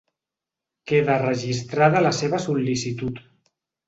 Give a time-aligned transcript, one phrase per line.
[0.91, 3.21] Queda registrada la seva sol•licitud.